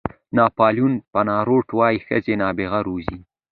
ناپلیون 0.37 0.93
بناپارټ 1.13 1.67
وایي 1.77 1.97
ښځې 2.07 2.33
نابغه 2.41 2.79
روزي. 2.87 3.19